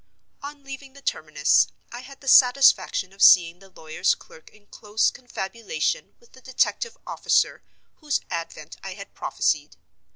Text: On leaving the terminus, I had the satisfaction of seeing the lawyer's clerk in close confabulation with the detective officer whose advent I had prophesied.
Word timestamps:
On 0.41 0.63
leaving 0.63 0.93
the 0.93 1.01
terminus, 1.03 1.67
I 1.91 1.99
had 1.99 2.21
the 2.21 2.27
satisfaction 2.27 3.13
of 3.13 3.21
seeing 3.21 3.59
the 3.59 3.69
lawyer's 3.69 4.15
clerk 4.15 4.49
in 4.49 4.65
close 4.65 5.11
confabulation 5.11 6.15
with 6.19 6.31
the 6.31 6.41
detective 6.41 6.97
officer 7.05 7.61
whose 7.97 8.21
advent 8.31 8.77
I 8.83 8.95
had 8.95 9.13
prophesied. 9.13 9.75